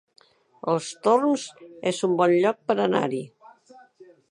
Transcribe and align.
Els 0.71 0.87
Torms 1.07 1.43
es 1.93 2.01
un 2.09 2.17
bon 2.23 2.35
lloc 2.45 2.59
per 2.71 2.79
anar-hi 2.89 3.23